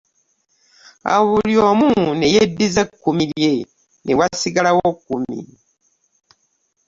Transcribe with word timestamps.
Awo 1.11 1.23
buli 1.31 1.55
omu 1.69 1.89
ne 2.19 2.27
yeddiza 2.35 2.81
e 2.85 2.87
kkumi 2.89 3.23
lye, 3.33 3.53
ne 4.05 4.11
wasigalawo 4.19 4.87
kkumi. 4.97 5.39